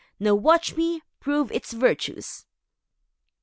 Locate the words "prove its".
1.19-1.73